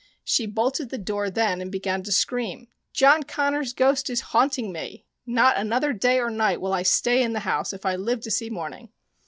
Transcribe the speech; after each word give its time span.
She 0.23 0.47
bolted 0.47 0.89
the 0.89 0.97
door 0.97 1.29
then 1.29 1.61
and 1.61 1.71
began 1.71 2.01
to 2.01 2.11
scream: 2.11 2.69
"John 2.91 3.21
Connors' 3.21 3.71
ghost 3.71 4.09
is 4.09 4.19
haunting 4.33 4.71
me! 4.71 5.05
Not 5.27 5.57
another 5.57 5.93
day 5.93 6.19
or 6.19 6.31
night 6.31 6.59
will 6.59 6.73
I 6.73 6.81
stay 6.81 7.21
in 7.21 7.33
the 7.33 7.41
house 7.41 7.71
if 7.71 7.85
I 7.85 7.95
live 7.97 8.21
to 8.21 8.31
see 8.31 8.49
morning 8.49 8.89